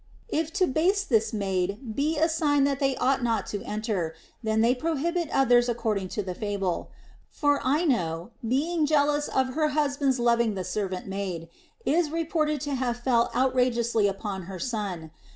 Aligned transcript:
If 0.29 0.51
to 0.53 0.65
baste 0.65 1.09
this 1.09 1.31
maid 1.31 1.95
be 1.95 2.17
a 2.17 2.27
sign 2.27 2.63
that 2.63 2.79
they 2.79 2.95
ought 2.95 3.21
not 3.23 3.45
to 3.53 3.61
enter, 3.61 4.15
then 4.41 4.61
they 4.61 4.73
prohibit 4.73 5.29
others 5.29 5.69
according 5.69 6.07
to 6.17 6.23
the 6.23 6.33
fable. 6.33 6.89
For 7.29 7.61
Ino, 7.63 8.31
being 8.43 8.87
jealous 8.87 9.27
of 9.27 9.49
her 9.49 9.67
husband's 9.77 10.17
loving 10.17 10.55
the 10.55 10.63
servant 10.63 11.05
maid, 11.05 11.49
is 11.85 12.09
reported 12.09 12.61
to 12.61 12.73
have 12.73 12.97
fell 12.97 13.29
outrageously 13.35 14.07
upon 14.07 14.45
her 14.49 14.57
son. 14.57 15.11